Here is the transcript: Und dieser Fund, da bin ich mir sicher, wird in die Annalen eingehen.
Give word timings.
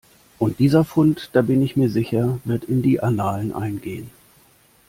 Und 0.39 0.57
dieser 0.57 0.83
Fund, 0.83 1.29
da 1.33 1.43
bin 1.43 1.61
ich 1.61 1.75
mir 1.75 1.87
sicher, 1.87 2.39
wird 2.43 2.63
in 2.63 2.81
die 2.81 3.01
Annalen 3.03 3.53
eingehen. 3.53 4.09